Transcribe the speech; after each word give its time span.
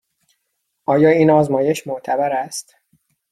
آیا 0.85 1.09
این 1.09 1.31
آزمایش 1.31 1.87
معتبر 1.87 2.31
است؟ 2.31 2.75